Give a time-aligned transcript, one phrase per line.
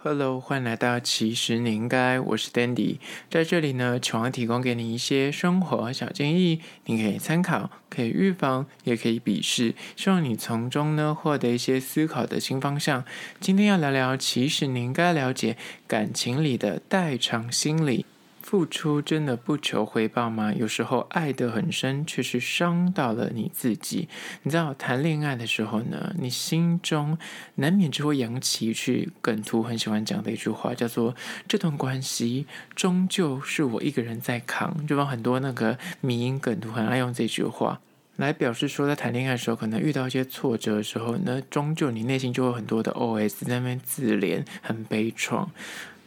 [0.00, 2.98] Hello，欢迎来到其实你应该，我是 Dandy，
[3.28, 13.04] 在这里呢，希望提供给你一些生活小建议，你可以参考，可以预防，也可以鄙视，希望你从中呢获得一些思考的新方向。
[13.40, 15.56] 今天要聊聊，其实你应该了解
[15.88, 18.06] 感情里的代偿心理。
[18.48, 20.54] 付出真的不求回报吗？
[20.54, 24.08] 有时候爱得很深，却是伤到了你自己。
[24.42, 27.18] 你知道谈恋爱的时候呢，你心中
[27.56, 31.14] 难免就会扬起一句梗图，很喜欢讲的一句话，叫做
[31.46, 34.74] “这段关系终究是我一个人在扛”。
[34.88, 37.78] 就帮很多那个迷因梗图很爱用这句话
[38.16, 45.46] 来表示说，在谈恋爱的时候，可能遇到一些挫折的时候，那终究你内心就会有很多的 OS 在那边自怜，很悲怆。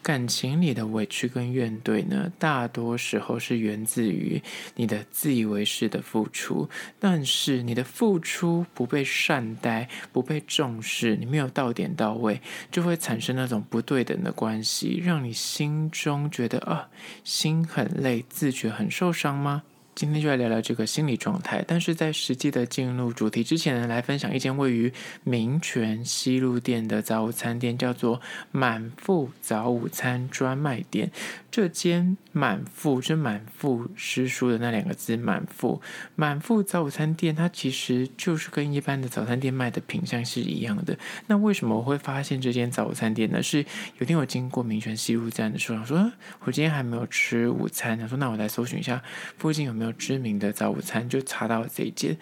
[0.03, 4.41] 感情里的委屈跟怨怼呢，大多时候是源自于
[4.75, 6.67] 你的自以为是的付出，
[6.99, 12.41] 但是你的付出不被善待、不被重视，你没有到点到位，
[12.71, 16.89] 就会产生那种不对等的关系，让你心中觉得啊，
[17.23, 19.63] 心很累，自觉很受伤吗？
[19.93, 24.91] 今天就来聊聊这个心理状态，但是在实际的进入主题之前呢，来分享一间位于
[25.23, 28.19] 民权西路店的早午餐店，叫做
[28.51, 31.11] 满腹早午餐专卖店。
[31.51, 35.81] 这间满腹是满腹诗书的那两个字，满腹
[36.15, 40.97] 满腹早餐店，它其实就是跟一般的早餐店卖的品相是一样的。
[41.27, 43.43] 那为什么我会发现这间早餐店呢？
[43.43, 43.65] 是
[43.99, 46.11] 有天我经过民权西路站的时候，想说
[46.45, 49.03] 我今天还没有吃午餐，想说那我来搜寻一下
[49.37, 52.17] 附近有没有知名的早午餐，就查到了这一间。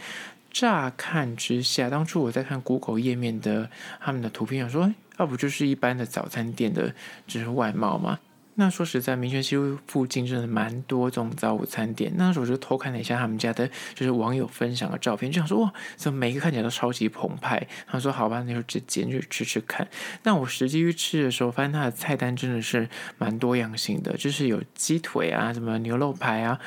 [0.51, 3.69] 乍看之下，当初我在看 Google 页面的
[3.99, 6.95] 他们的图片，想说要不就是一般的早餐店的，
[7.27, 8.19] 就是外貌嘛。
[8.59, 12.11] 那说实在，民权西路附近真的蛮多这种早午餐店。
[12.17, 17.65] 那时候我就偷看了一下他们家的，就是网友分享的照片，就想说哇，怎么每一个看起来都超级澎湃？
[17.87, 19.87] 他说好吧，那就直接去吃吃看。
[20.23, 26.59] 那我实际去吃的时候，发现它的菜单真的是蛮多样性的，就是有鸡腿啊，什么牛肉排啊。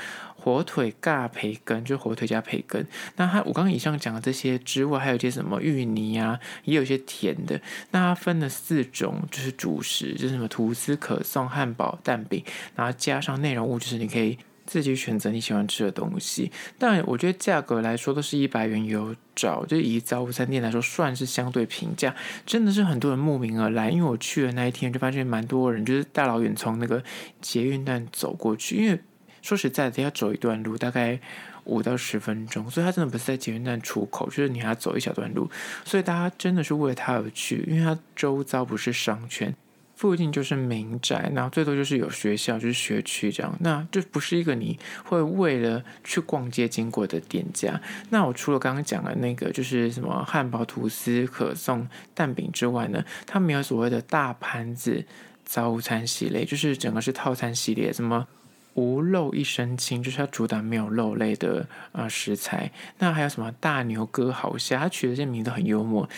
[0.42, 2.84] 火腿尬培根，就火腿加培根。
[3.14, 7.61] 那它我刚刚以上讲的这些之外，还有一些什么芋泥啊，也有一些甜的。
[7.92, 12.42] 那它分了四种，就是主食，就是什么吐司、可颂、汉堡、蛋饼，
[12.74, 14.36] 然后加上内容物，就是你可以
[14.67, 16.50] 自己选择你喜欢吃的东西。
[16.77, 22.12] 但我觉得价格来说都是一百元有找，就以早午餐店来说，算是相对平价。
[22.44, 27.00] 真的是很多人慕名而来，因为我去的那一天就发现蛮多人，就是大老远从那个
[27.40, 28.98] 捷运站走过去，因为。
[29.42, 31.19] 说实在的，要走一段路，大概
[31.64, 35.51] 五到十分钟，所以它真的不是在捷运站出口，就是你还要走一小段路，
[35.85, 39.55] 所以大家真的是为了它而去，因为它周遭不是商圈，
[39.97, 47.80] 附近就是民宅，然后最多就是有学校，就是学区这样，那就不是一个你会为了去逛街经过的店家。
[48.11, 55.05] 那我除了刚刚讲的那个，就是什么汉堡、吐司、可颂、蛋饼之外呢，它没有所谓的大盘子
[55.45, 58.27] 早午餐系列，就是整个是套餐系列，什么。
[58.74, 62.70] 无肉一身轻，就是它主打没有肉类的啊、食材。
[62.98, 64.80] 那还有什么大牛哥好虾？
[64.80, 66.08] 它取的这些名字很幽默。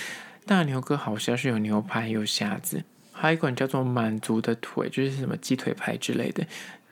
[0.46, 6.46] 大牛哥好虾是有牛排有虾子，还有一款叫做满足的腿，就是什么鸡腿排之类的。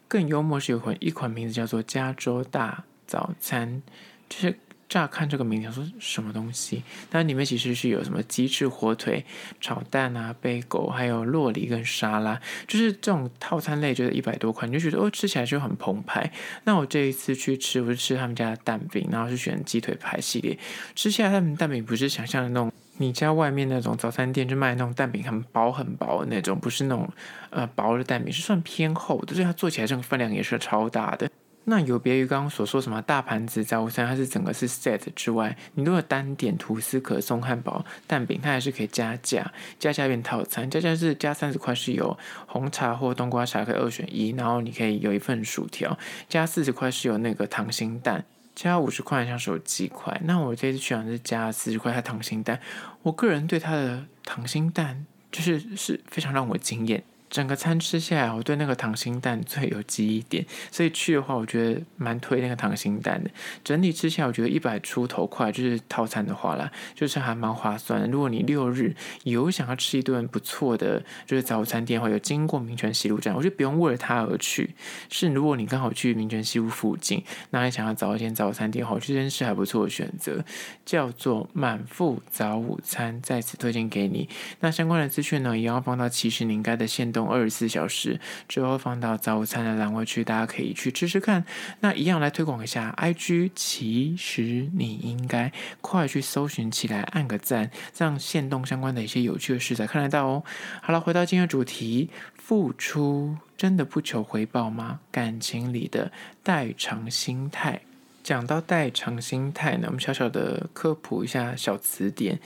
[0.09, 3.83] 更幽默是有款一款名字叫做加州大早餐，
[4.29, 4.59] 就是。
[4.93, 6.83] 乍看这个名字，说什么东西？
[7.09, 9.25] 但里面其实是有什么鸡翅、火腿、
[9.59, 12.39] 炒蛋啊、贝果，还有洛梨跟沙拉，
[12.69, 16.31] 就是这种套餐类，就是一百多块，你就觉得哦，吃起来就很澎湃。
[16.65, 20.59] 那我这一次去吃，我是吃他们家的蛋饼，然后是选鸡腿排系列。
[20.95, 27.11] 吃起来他们蛋饼不是想象的那种，你家外面那种早餐店就卖那种蛋饼很薄很薄的那种，不是那种
[27.49, 31.31] 呃薄的蛋饼，是算偏厚的，所以它做起来这个分量也是超大的。
[31.65, 45.97] 那有别于刚刚所说什么大盘子早午餐，它是整个是 set 之外，你如果单点吐司、可颂、汉堡、蛋饼，它还是可以加价，加价变套餐，加价是加三十块是有红茶或冬瓜茶可以二选一，然后你可以有一份薯条，
[46.29, 48.25] 加四十块是有那个溏心蛋，
[48.57, 50.21] 加五十块像是有鸡块。
[50.25, 52.59] 那我这次去好像是加四十块它溏心蛋，
[53.03, 57.05] 我个人对它的溏心蛋就是是非常让我惊艳。
[57.33, 63.31] 整个餐吃下来，我对那个溏心蛋最有记忆点，所以去的话，我觉得蛮推那个溏心蛋的。
[63.65, 68.07] 整体吃下来，我觉得一百出头块就是套餐的话啦，就是还蛮划算的。
[68.07, 68.95] 如果你六日
[69.25, 74.75] 有想要吃一顿不错的，就是早餐店，或有经过民权西路站，我就不用为了它而去。
[75.09, 80.45] 是如果你刚好去民权西路附近，那你想要找一间早餐店，我觉得是还不错的选择，
[80.85, 84.29] 叫做满腹早午餐，在此推荐给你。
[84.61, 87.22] 那相关的资讯呢，也要放到其实你应该的线动。
[87.23, 91.45] 动二十四小时，之后放到早午餐的栏位区，大家可以去吃吃看。
[91.81, 100.45] 那一样来推广一下 IG，其实你应该快去搜寻起来，按个赞，让限动相关的一些有趣的事才看得到哦。
[100.81, 105.01] 好了，回到今天的主题，付出真的不求回报吗？
[105.13, 106.11] 感情里的
[106.43, 107.83] 代偿心态。
[108.23, 112.39] 讲到代偿心态呢，我们小小的科普一下小词典。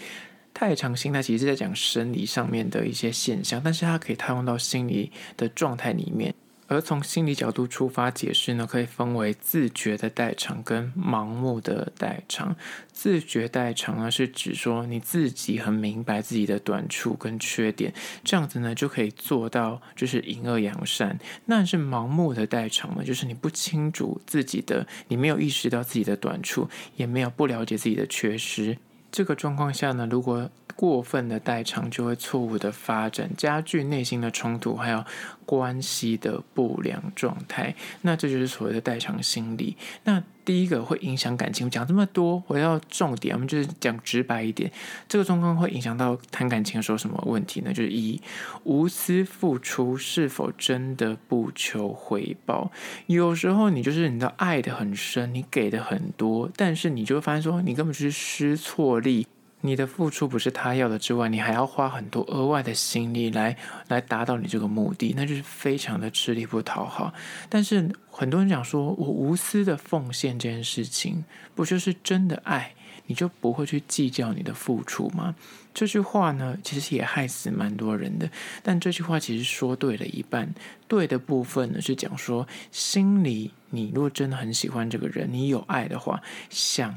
[0.58, 6.35] 代偿心态其实是在讲生理上面的一些现象，但是它可以套用到心理的状态里面。
[6.67, 12.56] 而从心理角度出发解释呢，可以分为自觉的代偿跟盲目的代偿。
[12.91, 17.93] 自觉代偿呢，是指说你自己很明白自己的短处跟缺点，
[18.25, 21.19] 这样子呢就可以做到就是隐恶扬善。
[21.44, 26.67] 那是盲目的代偿呢，就是你不清楚自己的，你没有意识到自己的短处，
[26.97, 28.79] 也没有不了解自己的缺失。
[29.11, 35.03] 这个状况下呢，如果过分的代偿，就会错误的发展，加剧内心的冲突，还有
[35.47, 37.75] 关系的不良状态。
[38.03, 39.76] 那这就是所谓的代偿心理。
[40.05, 44.70] 那第一个会影响感情，讲这么多，回到重点，我们就是讲直白一点，
[45.08, 47.72] 这个状况会影响到谈感情的时候什么问题呢？
[47.72, 48.19] 就是一
[48.62, 52.70] 无私付出是否真的不求回报？
[53.06, 59.26] 有时候你就是你的爱的很深，你给的很多，但是你就会发现说你根本就是失错力。
[59.62, 63.56] 你的付出不是他要的之外，你还要花很多额外的心力来
[63.88, 67.12] 来达到你这个目的，那就是非常的吃力不讨好。
[67.49, 71.25] 但是很多人讲说，我无私的奉献这件事情，
[71.55, 72.75] 不就是真的爱？
[73.08, 75.35] 你就不会去计较你的付出吗？
[75.73, 78.29] 这句话呢，其实也害死蛮多人的。
[78.62, 80.53] 但这句话其实说对了一半，
[80.87, 86.94] 对的部分呢是讲说，心里你如果真的很喜欢这个人，你有爱的话，想。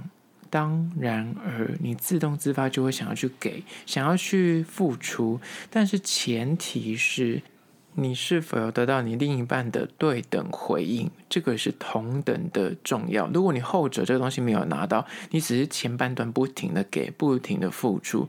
[0.49, 7.41] 当然而，你自动自发就会想要去给，想要去付出，但是前提是
[7.93, 13.27] 你是否有得到你另一半的对等回应，这个是同等的重要。
[13.33, 18.27] 如果你后者这个东西没有拿到，你只是前半段不停的给，不停的付出，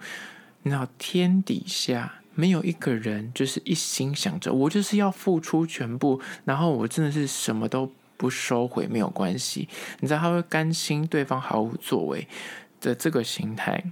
[0.64, 7.90] 那天底下没有一个人就是一心想着我就是要付出全部，然后我真的是什么都。
[8.20, 9.66] 不收回没有关系，
[10.00, 12.28] 你知道他会甘心对方毫无作为
[12.78, 13.82] 的这个心态，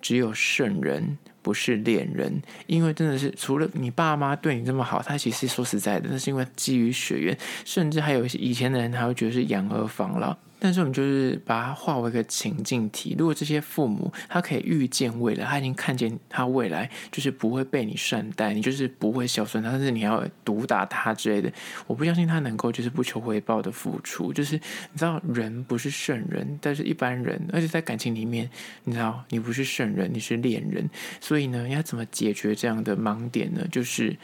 [0.00, 10.36] 只有圣人不是恋人，因为真的是除了你爸妈对你这么好，他其实说实在的，那是因为基于血缘，甚至还有一些以前的人他会觉得是养儿防老。
[10.64, 13.16] 但是我们就是把它化为一个情境题。
[13.18, 21.52] 如果这些父母他可以预见未来，他已经看见他未来就是不会被你善待，你就是不会孝顺他，但是你要毒打他之类的，
[21.88, 24.32] 我不相信他能够就是不求回报的付出。
[24.32, 28.48] 就是你知道，人不是圣人，但是一般人，而且在感情里面，
[28.84, 30.88] 你知道，你不是圣人，你是恋人，
[31.20, 33.66] 所以呢，要怎么解决这样的盲点呢？
[33.72, 34.16] 就是。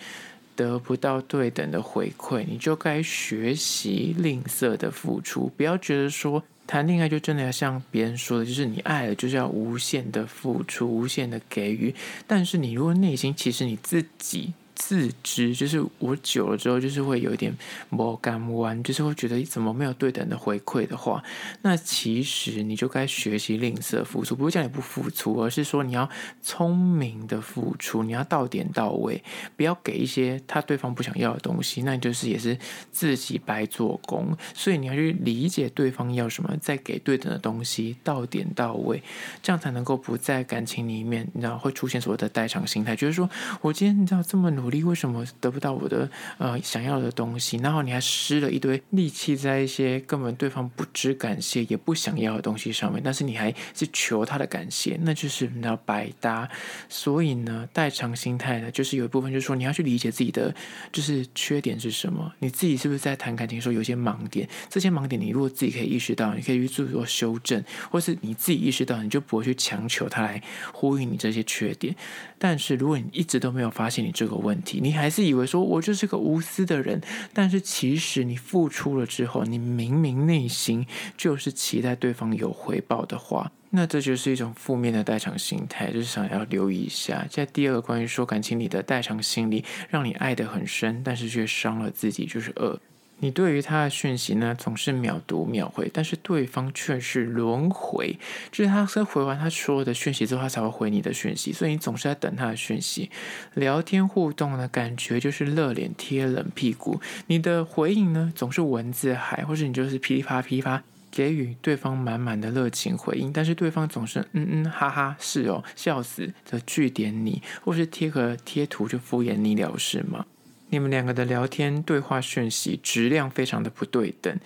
[0.59, 5.49] 得不到对等的回馈，你就该学习吝啬的付出。
[5.57, 11.95] 不要觉得说谈恋爱就真的要像别人说的，就是你爱了就是要无限的付出、无限的给予。
[12.27, 14.53] 但是你如果内心其实你自己。
[14.81, 17.53] 自知就是我久了之后，就是会有一点
[17.91, 21.21] 莫甘弯，就是会觉得怎么没有对等的回馈的话，
[21.63, 26.09] 那其实你就该学习吝啬付出，不是叫你不付出，而是说你要
[26.43, 29.21] 聪明的付出，你要到点到位，
[29.57, 32.57] 不要给一些他对方不想要的东西，那你就是也是
[32.93, 34.37] 自己白做工。
[34.55, 39.03] 所以你要去理解对方要什么，再给对等的东西，到点到位，
[39.43, 43.29] 这样才能够不在感情里面，你知道会出现所谓的代偿心态，就是说
[43.61, 44.68] 我今天你知道这么努。
[44.69, 46.06] 努力为什么得不到我的
[46.37, 47.57] 呃想要的东西？
[47.57, 56.47] 然后你还施了一堆力气在一些根本对方不知感谢也不想要的东西上面，但是你还是求他的感谢，那就是你要白搭。
[56.87, 60.54] 所以呢，代偿心态呢，就是有一部分就是说你要去理解自己的
[60.93, 64.47] 就是缺点是什么，你自己是不是在谈感情的时候有些盲点？
[64.69, 70.43] 这些盲点你如果自己可以意识到，你可以去做做修正，或是你自己意识到，你就不会去强求他来
[70.75, 71.97] 呼应你这些缺点。
[72.38, 77.00] 但是如果你一直都没有发现你这个问题你还是以为说我就是个无私的人，
[77.33, 80.87] 但是其实你付出了之后，你明明内心
[81.17, 87.27] 就是期待对方有回报的话，那这就是一种负面的代偿心态，就是想要留意一下。
[87.31, 92.81] 在第二个关于说感情里的代偿心理，让你爱得很深，但是却伤了自己，就是恶。
[93.21, 98.17] 你对于他的讯息呢，总是秒读秒回，但是对方却是轮回，
[98.53, 103.11] 就是他先回完他所有的讯息之后，他才会回你的讯息，所以你总是在等他的讯息。
[103.55, 120.25] 聊天互动的感觉就是热脸贴冷屁股，你的回应呢，总是文字海，或是你就是噼里啪噼啪给予对方满满的热情回应，但是对方总是嗯嗯哈哈是哦笑死的句点你，或是贴个贴图就敷衍你了事吗？
[120.71, 124.39] 你们两个的聊天对话讯息质量非常的不对等。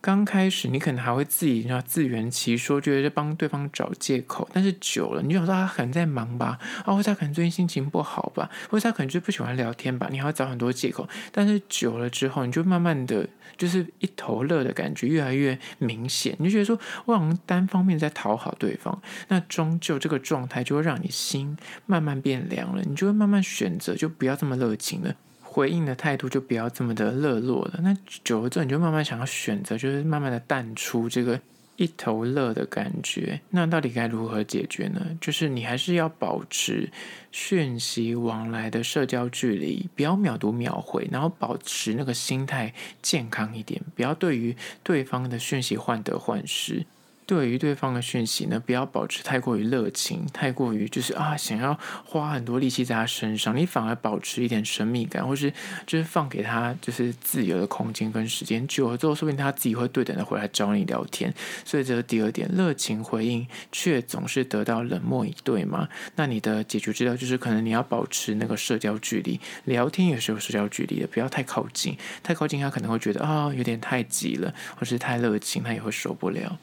[0.00, 11.08] 刚开始你可能还会自己要自圆其说，觉得是帮对方找借口，但是久了，你就想说他可能在忙吧，啊，或者他可能最近心情不好吧，或者他可能就不喜欢聊天吧，你还要找很多借口。
[11.32, 21.56] 但是久了之后，你就慢慢的就是一头热的感觉越来越明显，你就觉得说我好像单方面在讨好对方，那终究这个状态就会让你心
[21.86, 25.12] 慢慢变凉了，你就会慢慢选择就不要这么热情了。
[25.58, 27.80] 回应的态度就不要这么的热络了。
[27.82, 31.40] 那久了之后，你就慢慢想要选择，就是慢慢的淡出这个
[31.74, 33.40] 一头热的感觉。
[33.50, 35.04] 那到底该如何解决呢？
[35.20, 36.88] 就是你还是要保持
[37.32, 42.72] 讯息往来的社交距离，不要秒读秒回，然后保持那个心态
[43.02, 46.86] 健康一点，不要对于对方的讯息患得患失。
[47.28, 55.52] 对于对方的讯息呢，不要保持太过于热情，太过于就是啊，想要花很多力气在他身上，你反而保持一点神秘感，或是
[55.86, 61.30] 就是放给他就是自由的空间跟时间，久了之后，说不定他自己会对等的回来找你聊天。
[61.66, 65.86] 所以这是第二点，热情回应却总是得到冷漠以对吗？
[66.16, 76.58] 那你的解决之道就是可能你要保持那个社交距离，聊天也是有社交距离的，不要太靠近，太靠近他可能会觉得啊、有点太急了，或是太热情，他也会受不了。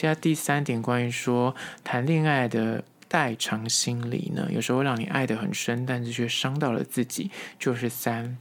[0.00, 1.54] 接下第三点，关于说
[1.84, 7.30] 谈恋爱的代偿心理呢，有时候让你爱得很深，但是却伤到了自己。
[7.58, 8.38] 就是三，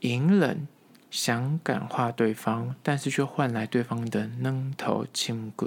[0.00, 0.68] 隐忍。
[1.10, 5.66] 想感化对方，但是却换来对方的软土深掘，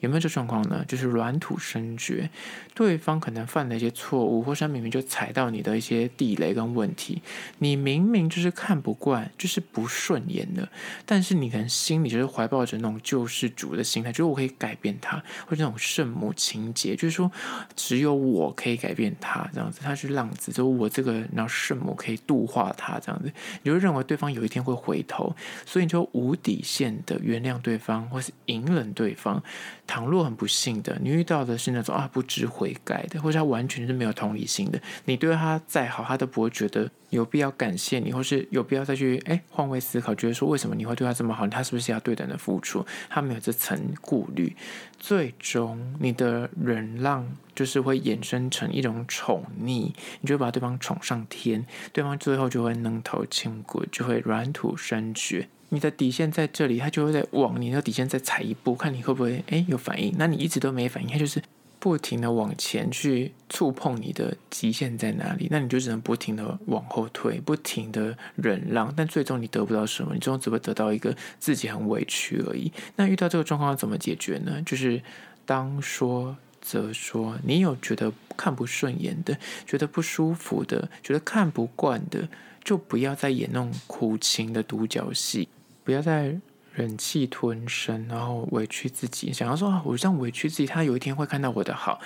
[0.00, 0.84] 有没有这状况呢？
[0.88, 2.28] 就是软土深掘，
[2.74, 7.22] 对方可能犯了一些错误，或是他明明就踩到你的一些地雷跟问题，
[7.58, 10.68] 你明明就是看不惯，就是不顺眼的，
[11.06, 17.30] 但是你可能心里就是怀抱着那种救世主的心态，就是我可以改变他，或者那种圣母情节，就是说
[17.76, 23.32] 只有我可以改变他这样子，他是浪子，就我这个然后圣母可以度化他这样子，
[23.62, 24.79] 你就认为对方有一天会。
[24.80, 25.34] 回头，
[25.66, 29.42] 所以你就无底线的原谅对方，或是隐忍对方。
[29.86, 42.84] 倘若很不幸的，你遇到的是那种啊不知悔改的，或者他完全是没有同理心的，你对他再好，他都不会觉得有必要感谢你，或是有必要再去哎换位思考，觉得说为什么你会对他这么好，他是不是要对等的付出？
[43.08, 44.56] 他没有这层顾虑，
[44.98, 55.48] 最终你的忍让就是会衍生成一种宠溺，你就会把对方宠上天，对方最后就会软土深掘，就会软土生绝。
[55.72, 60.12] 你的底线在这里，他就会在往你的底线再踩一步，看你会不会诶有反应。
[60.18, 61.40] 那你一直都没反应，他就是
[61.80, 72.70] 不停的往前去触碰你的极限在哪里，那你就只能不停的往后退，不停的忍让，但最终你得不到什么，你最终只会得到一个自己很委屈而已。
[72.96, 74.62] 那遇到这个状况要怎么解决呢？
[74.64, 75.02] 就是
[75.46, 82.28] 当说则说，你有觉得看不顺眼的，觉得不舒服的，觉得看不惯的，
[82.62, 85.48] 就不要再演那种苦情的独角戏。
[85.82, 86.38] 不要再
[86.72, 92.00] 忍气吞声，然后委屈自己，想要说啊，我这样委屈自己，他有一天会看到我的好，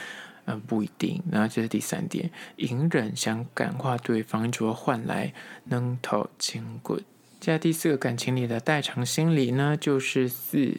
[0.47, 1.23] 嗯，不一定。
[1.31, 5.33] 然后这是第三点，隐忍想感化对方，就会换来
[5.65, 6.97] 软土深掘。
[7.41, 10.75] 接下来第四个感情里的代偿心理呢，就是四。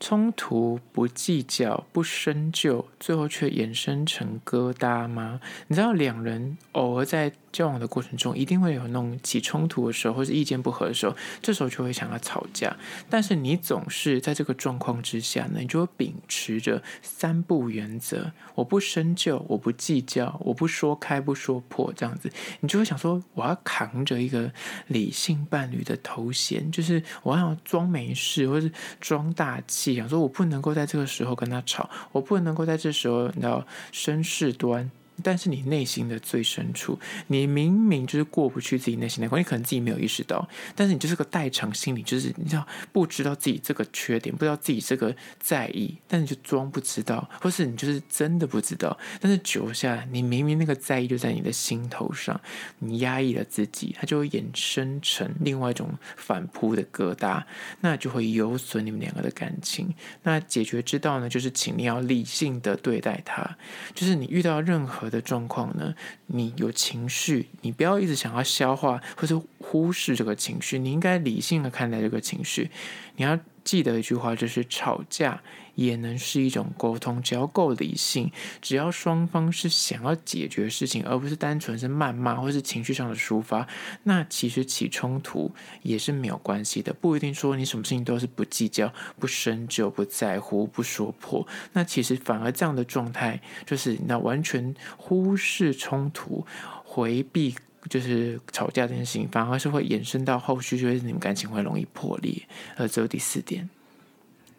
[0.00, 5.40] 冲突不计较不深究，最后却衍生成疙瘩吗？
[5.66, 12.76] 你知道两人偶尔在交往的过程中，一定会有那种起冲突的时候，或是意见不合的时候，这时候就会想要吵架。
[13.08, 24.52] 但是你总是在这个状况之下呢，你就会秉持着三不原则：我不深究，我不计较，我不说开不说破，这样子，你就会想说，我要扛着一个
[24.86, 29.96] 理性伴侣的头衔，就是我要装没事，或是装大气。
[29.96, 34.90] 想说，我不能够在这个时候跟他吵，我不能够在这时候，你知道，生事端。
[35.22, 52.40] 但是你内心的最深处，你明明就是过不去自己内心的关，你可能自己没有意识到，但是你就是个代偿心理，就是你知道不知道自己这个缺点，不知道自己这个在意，但你就装不知道，或是你就是真的不知道，但是久下来，你明明那个在意就在你的心头上，
[52.78, 57.42] 你压抑了自己，它就会衍生成另外一种反扑的疙瘩，
[57.80, 59.94] 那就会有损你们两个的感情。
[60.22, 63.56] 那解决之道呢，就是请你要理性的对待它，
[63.94, 65.94] 就是你遇到任何的状况呢？
[66.26, 72.70] 你有情绪，你不要一直想要消化或者忽视这个情绪，你应该理性的看待这个情绪。
[73.16, 75.42] 你要记得一句话，就是吵架
[75.78, 83.64] 也能是一种沟通，只要够理性，只要双方是想要解决事情，而不是单纯是谩骂或是情绪上的抒发，
[84.02, 96.44] 那其实起冲突也是没有关系的，不一定说你什么事情都是不计较、不深究、不在乎、不说破，那其实反而这样的状态，就是那完全忽视冲突、
[96.82, 97.54] 回避。
[97.88, 102.42] 就是吵架这件事情，反而是会延伸到后续，就是你们感情会容易破裂。
[102.76, 103.70] 而只有第四点，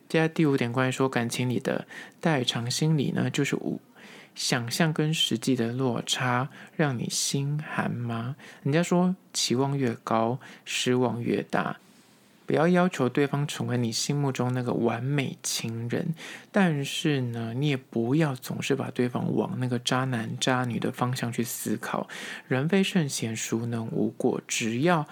[0.09, 1.85] 接下来第五点，关于说感情里的
[2.19, 3.79] 代偿心理呢，就是五。
[4.33, 8.35] 想象跟实际的落差让你心寒吗？
[8.63, 11.77] 人家说期望越高，失望越大。
[12.47, 16.15] 不要要求对方成为你心目中那个完美情人，
[16.51, 22.09] 但是呢，你也不要总是把对方往那个渣男渣女的方向去思考。
[22.47, 24.41] 人非圣贤，孰能无过？
[24.47, 25.07] 只要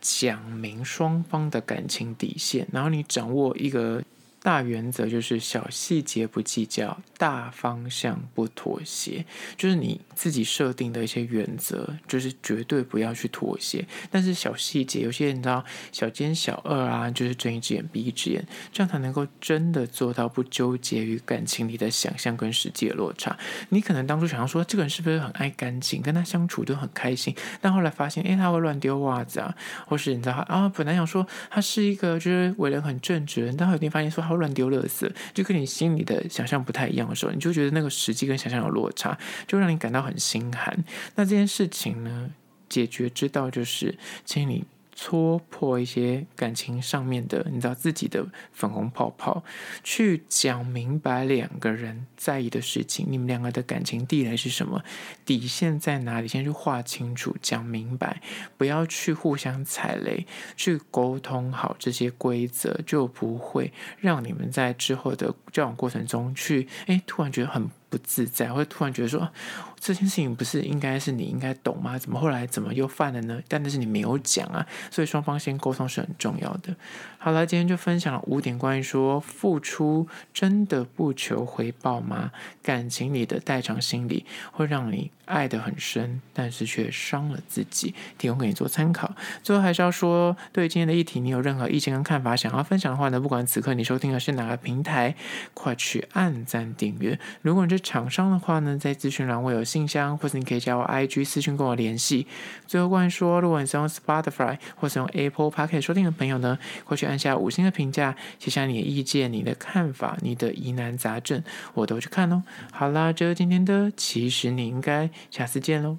[0.00, 4.02] 讲明双方的感情底线，然后你掌握一个。
[4.42, 9.24] 大原则就是小细节不计较，大方向不妥协，
[9.56, 13.86] 就是你自己设定的一些原则，就是绝对不要去妥协。
[14.10, 23.38] 但是小细节，有些人知道小奸小恶啊，就是睁一只眼闭一只眼，这样才能够真的做到不纠结于感情里的想象跟实际的落差。
[23.68, 29.54] 你可能当初想要说这个人是不是很爱干净，跟他相处都很开心，但后来发现，诶，他会乱丢袜子啊，
[29.86, 34.31] 或是你知道啊，本来想说他是一个就是为人很正直的人，但后来发现说。
[34.36, 40.84] 乱丢垃圾，就跟你心里的想象不太一样的时候，你就觉得那个实际跟想象有落差，就让你感到很心寒。
[41.14, 42.30] 那这件事情呢，
[42.68, 44.64] 解决之道就是，请你。
[45.04, 49.42] 戳破一些感情上面的，你知道自己的粉红泡泡，
[49.82, 54.84] 去讲明白两个人在意的事情，你们两个的感情地雷是什么，
[55.24, 58.22] 底线在哪里，先去画清楚，讲明白，
[58.56, 60.24] 不要去互相踩雷，
[60.56, 67.70] 去沟通好这些规则，就不会让你们在之后的交往过程中去，哎，突然觉得很。
[67.92, 69.30] 不自在，或者突然觉得说，
[69.78, 71.98] 这件事情不是应该是你应该懂吗？
[71.98, 73.38] 怎么后来怎么又犯了呢？
[73.48, 76.74] 但那是你没有讲啊，所以双方先沟通是很重要的。
[77.18, 82.32] 好了，今天就分享了五点关于说付出真的不求回报吗？
[82.62, 89.14] 感情里的代偿心理会让你爱得很深，但是却伤了自己，提供给你做参考。
[89.42, 95.14] 最后还是要说，对今天的议题，你有任何意见跟看法想要分享的话呢，不管此刻你收听的是哪个平台，
[95.54, 97.18] 快去按赞订阅。
[97.40, 102.26] 如果你是厂商的话呢，在资讯栏我有信箱，或是你可以加我 IG 私讯跟我联系。
[102.66, 111.42] 最后关于说，如果你是用 Spotify 或是用 Apple Podcast 收听的朋友呢，快去按下五星的评价，写下你的意见、你的看法、你的疑难杂症，
[111.74, 112.42] 我都去看哦。
[112.72, 115.98] 好啦，这是今天的，其实你应该下次见喽。